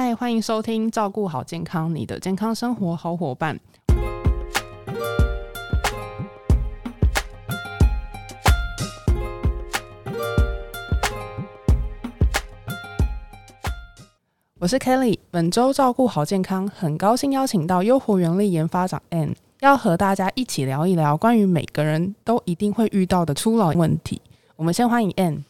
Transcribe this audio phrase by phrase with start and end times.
[0.00, 3.58] 嗨，欢迎收听《照顾好健康》，你的健康生活好伙伴。
[14.60, 24.22] 我是 Kelly，本周照顾好健康，很高兴邀请到优活原力研发长 Ann，要和大家一起聊一聊关于每个人都一定会遇到的初老问题。
[24.54, 25.42] 我们先欢迎 Ann。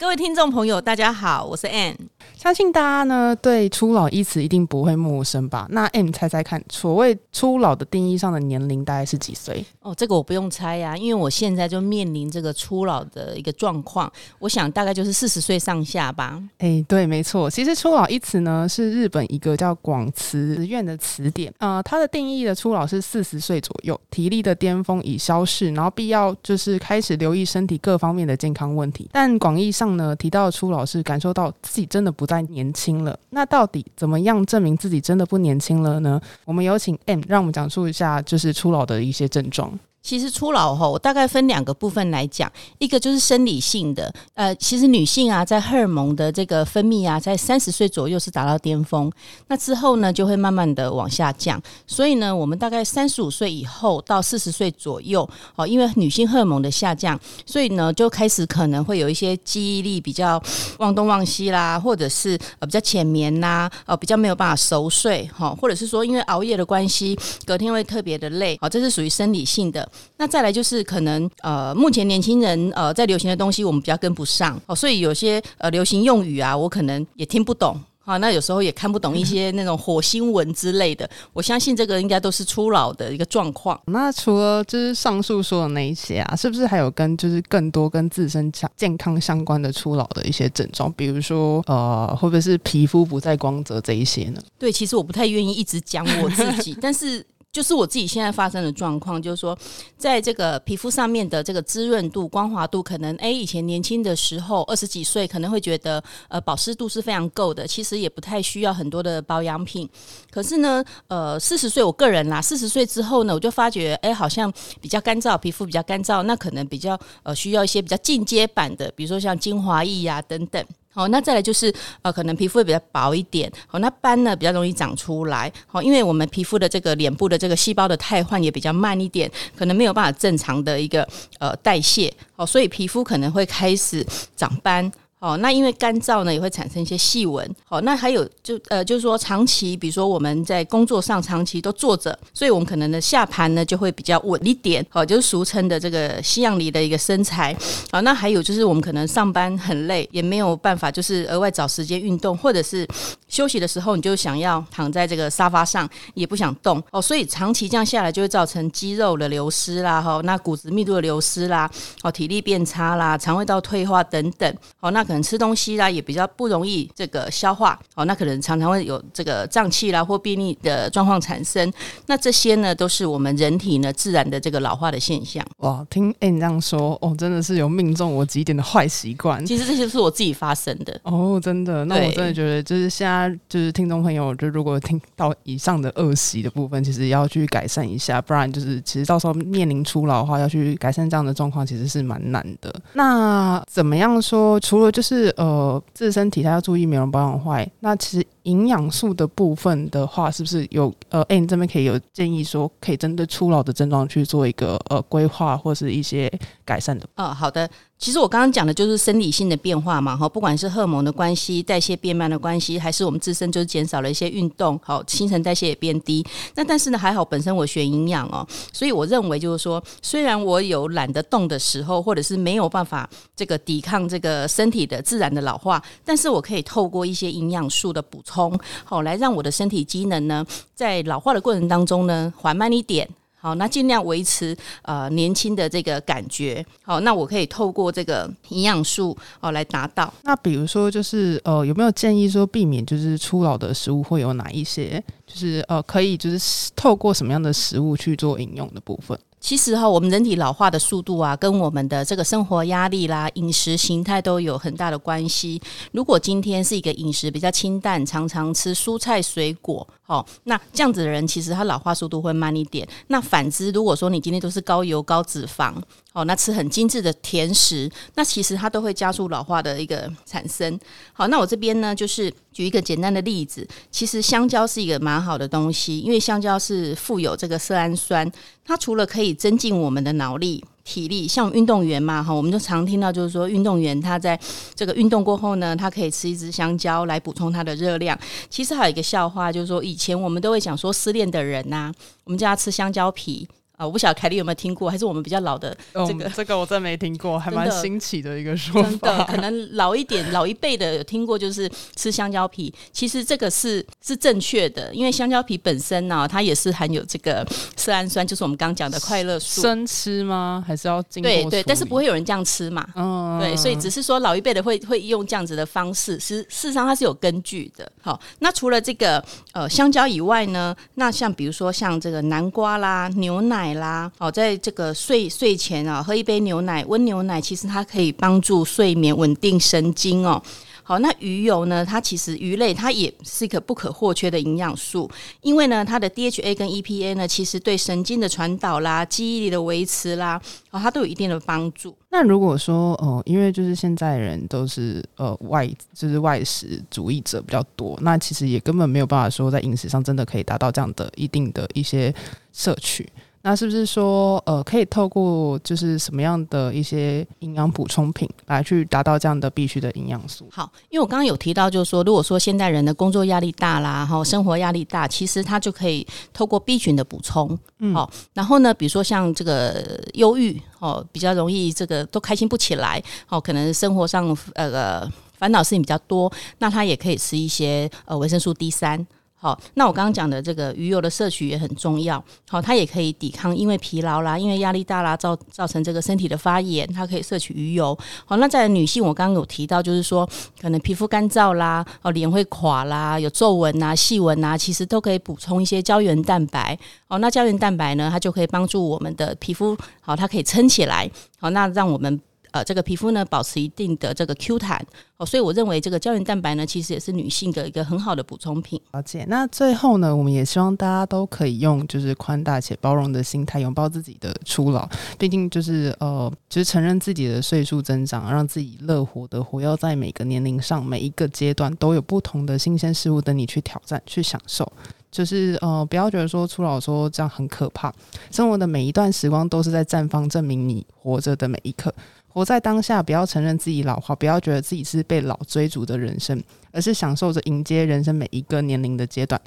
[0.00, 1.92] 各位听众朋友，大家好，我是 Ann。
[2.36, 5.66] 相信大家呢对“初老”一词一定不会陌生吧？
[5.70, 9.64] 那 M 猜猜看，所谓“初老”的定义上的年龄大概是几岁？
[9.80, 16.40] 哦，这个我不用猜呀，因为我现在就面临这个初老的一个状况，我想大概就是四十岁上下吧。
[16.58, 17.50] 哎，对，没错。
[17.50, 29.10] 其实“初老”一词呢是日本一个叫广慈院的词典，呃，它的定义的初老是四十岁左右，体力的巅峰已消逝，然后必要就是开始留意身体各方面的健康问题。
[29.12, 33.18] 但广义上呢提到初老是感受到自己真的不再年轻了。
[33.30, 36.20] 那到底怎么样证明自己真的不年轻了呢？
[36.44, 39.78] 我们有请 M 让我们讲述一下就是初老的一些症状。
[40.00, 49.10] 其实初老后，大概分两个部分来讲，一个就是生理性的，呃，其实女性啊，在荷尔蒙的这个分泌啊，在三十岁左右是达到巅峰，
[49.48, 51.60] 那之后呢，就会慢慢的往下降。
[51.86, 60.42] 所以呢，我们大概三十五岁以后到四十岁左右，哦，因为女性荷尔蒙的下降，所以呢，就开始可能会有一些记忆力比较
[60.78, 69.86] 忘东忘西啦，或者是呃比较浅眠呐，呃比较没有办法熟睡，哈，或者是说因为熬夜的关系，隔天会特别的累，好，这是属于生理性的。
[70.16, 78.16] 那再来就是可能呃，目前年轻人呃在流行的东西我们比较跟不上哦，所以有些呃流行用语啊，我可能也听不懂啊。
[78.18, 81.08] 那有时候也看不懂一些那种火星文之类的。
[81.32, 83.78] 我相信这个应该都是初老的一个状况。
[83.86, 90.92] 那除了就是上述说的那一些啊，是不是还有跟就是更多跟自身健健康相关的初老的一些症状？
[90.92, 94.40] 比如说呃，会不会是皮肤不再光泽这一些呢？
[94.58, 97.24] 对，其实我不太愿意一直讲我自己， 但是。
[97.58, 99.58] 就是我自己现在发生的状况，就是说，
[99.96, 109.90] 在这个皮肤上面的这个滋润度、光滑度，可能哎，以前年轻的时候，二十几岁可能会觉得呃保湿度是非常够的，其实也不太需要很多的保养品。
[110.30, 120.64] 可是呢，呃，四十岁我个人啦，四十岁之后呢，我就发觉哎，好像比较干燥，皮肤比较干燥，那可能比较呃需要一些比较进阶版的，比如说像精华液呀等等。
[120.98, 121.72] 哦，那再来就是
[122.02, 131.06] 呃，可能皮肤会比较薄一点，好，那斑呢比较容易长出来，好，因为我们皮肤的这个脸部的这个细胞的汰换也比较慢一点，可能没有办法正常的一个
[131.38, 134.04] 呃代谢，好，所以皮肤可能会开始
[134.34, 134.90] 长斑。
[135.20, 137.48] 哦，那因为干燥呢，也会产生一些细纹。
[137.64, 144.84] 好，那还有就呃，就是说长期，比如说我们在工作上长期都坐着，所以我们可能的下盘呢就会比较稳一点。
[144.90, 147.56] 好，就是俗称的这个西洋梨的一个身材。
[147.90, 152.86] 好，那还有就是我们可能上班很累，也没有办法就是额外找时间运动，或者是
[153.26, 156.82] 休息的时候你就想要躺在这个沙发上，也不想动。
[156.92, 161.68] 哦，所以长期这样下来就会造成肌肉的流失啦，哈，那骨质密度的流失啦，
[162.02, 164.54] 哦，体力变差啦，肠胃道退化等等。
[164.80, 171.72] 好，那可能吃东西啦，也比较不容易这个消化哦，那可能常常会有这个胀气啦或便秘的状况产生。
[172.06, 175.42] 那这些呢，都是我们人体呢自然的这个老化的现象。
[175.58, 179.44] 哇，听 N 这样说哦，真的是有命中我几点的坏习惯。
[179.46, 181.86] 其实这些是我自己发生的哦，真的。
[181.86, 192.74] 那我真的觉得，就是现在就是听众朋友，就如果听到以上的恶习的部分，其实要去改善一下，不然就是其实到时候面临初老的话，要去改善这样的状况，其实是蛮难的。
[192.92, 194.58] 那怎么样说？
[194.58, 197.64] 除了就是呃，自身体态要注意美容保养坏。
[197.78, 206.28] 那其实营养素的部分的话，是不是有呃，哎，你这边可以有建议说，可以针对初老的症状去做一个呃规划或是一些
[206.64, 207.08] 改善的？
[207.14, 207.70] 嗯，好的。
[207.98, 216.24] 其实我刚刚讲的就是生理性的变化嘛，哈，不管是荷尔蒙的关系、代谢变慢的关系，还是我们自身就是减少了一些运动，好，新陈代谢也变低。
[216.54, 233.08] 那但是呢，还好本身我学营养哦，所以我认为就是说，虽然我有懒得动的时候，或者是没有办法这个抵抗这个身体的自然的老化，但是我可以透过一些营养素的补充，好，来让我的身体机能呢，在老化的过程当中呢，缓慢一点。
[233.48, 236.62] 好，那尽量维持呃年轻的这个感觉。
[236.82, 240.12] 好，那我可以透过这个营养素哦来达到。
[240.22, 245.02] 那比如说，就是呃，有没有建议说避免就是初老的食物会有哪一些？
[245.28, 249.16] 就是呃，可以就是透过什么样的食物去做饮用的部分？
[249.40, 255.62] 其实哈，我们人体老化的速度啊，跟我们的这个生活压力啦、饮食形态都有很大的关系。
[255.92, 262.86] 如果今天是一个饮食比较清淡，常常吃蔬菜水果，好，那这样子的人，其实他老化速度会慢一点。
[263.06, 265.72] 那反之，如果说你今天都是高油高脂肪，
[266.12, 270.76] 哦，那吃很精致的甜食，那其实它都会加速老化的一个产生。
[271.12, 278.28] 好，那我这边呢，就是举一个简单的例子，其实香蕉是一个蛮好的东西，因为香蕉是富有这个色氨酸，
[278.64, 280.64] 它除了可以增进我们的脑力。
[280.82, 284.36] 体力像运动员嘛，哈，我们就常听到就是说，运动员他在
[284.74, 288.18] 这个运动过后呢，他可以吃一只香蕉来补充他的热量。
[288.50, 291.92] 其实还有一个笑话，就是说以前我们都会讲说，失恋的人呐，
[292.24, 293.46] 我们叫他吃香蕉皮。
[293.78, 296.28] 啊，我不晓得凯莉有没有听过，还是我们比较老的这个？
[296.30, 298.88] 这个我真没听过， 还蛮新奇的一个说法。
[298.88, 302.74] 真的，可能老一点、老一辈的有听过，就是吃香蕉皮。
[302.92, 307.46] 其实这个是是正确的，因为香蕉皮本身呢，它也是含有这个
[307.76, 309.62] 色氨酸，就是我们刚讲的快乐素。
[309.62, 310.64] 生吃吗？
[310.66, 312.84] 还是要经对对，但是不会有人这样吃嘛。
[312.96, 317.88] 嗯，对，所以只是说老一辈的会会用这样子的方式，是事实上它是有根据的。
[318.02, 323.67] 好，那除了这个呃香蕉以外呢，那像比如说像这个南瓜啦、牛奶。
[323.74, 330.42] 奶啦，哦，在这个睡睡前啊，喝一杯牛奶，温牛奶，其实它可以帮助睡眠、稳定神经哦。
[330.82, 331.84] 好，那鱼油呢？
[331.84, 335.10] 它其实鱼类它也是一个不可或缺的营养素，
[335.42, 340.40] 因为呢，它的 DHA 跟 EPA 呢，其实对神经的传导啦、记忆力的维持啦，
[340.70, 341.94] 哦，它都有一定的帮助。
[342.08, 352.14] 那如果说哦，因为就是现在人都是呃外就是外食主义者比较多，那其实也根本没有办法说在饮食上真的可以达到这样的一定的一些
[352.50, 353.06] 摄取。
[353.48, 360.46] 那是不是说，呃，可以透过就是什么样的一些营养补充品来去达到这样的必须的营养素？
[360.52, 379.06] 好，因为我刚刚有提到，就是说，如果说现代人的工作压力大啦，然后，生活压力大，其实他就可以透过 B 群的补充，嗯，好，然后呢，比如说像这个忧郁，哦，比较容易这个都开心不起来，哦，可能生活上呃烦恼事情比较多，那他也可以吃一些呃维生素 D 三。
[379.40, 382.22] 好，那我刚刚讲的这个鱼油的摄取也很重要。
[382.48, 387.96] 好，它也可以抵抗因为疲劳啦、因为压力大啦造造成这个身体的发炎，它可以摄取鱼油。
[388.26, 390.28] 好，那在女性，我刚刚有提到，就是说
[390.60, 396.76] 可能皮肤干燥啦，哦，脸会垮啦，有皱纹呐、细纹呐，其实都可以补充一些胶原蛋白。
[397.06, 401.08] 哦，那胶原蛋白呢，它就可以帮助我们的皮肤，好，它可以撑起来。
[401.38, 402.20] 好，那让我们。
[402.50, 404.84] 呃，这个皮肤呢，保持一定的这个 Q 弹
[405.16, 408.80] 哦，所以我认为这个胶原蛋白呢，其实也是女性的一个很好的补充品。
[408.92, 409.24] 了解。
[409.28, 414.88] 那最后呢，我们也希望大家都可以用就是宽大且包容的心态，拥抱自己的初老。
[415.18, 424.70] 毕竟就是呃，就是承认自己的岁数增长，让自己乐活的活，要在每个年龄上每一个阶段都有不同的新鲜事物等你去挑战、去享受。
[425.10, 427.90] 就是呃，不要觉得说初老说这样很可怕。
[428.30, 431.92] 生活的每一段时光都是在绽放，证明你活着的每一刻。
[432.38, 436.40] 活在当下，不要承认自己老化，不要觉得自己是被老追逐的人生，
[436.70, 439.40] 而是享受着迎接人生每一个年龄的阶段。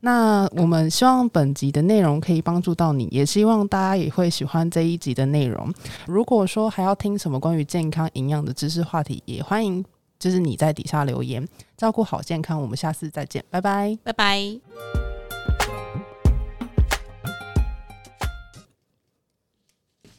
[0.00, 5.72] 那我们希望本集的内容可以帮助到你，也希望大家也会喜欢这一集的内容。
[6.04, 9.82] 如果说还要听什么关于健康营养的知识话题，也欢迎
[10.18, 11.48] 就是你在底下留言。
[11.78, 15.03] 照顾好健康，我们下次再见，拜拜，拜拜。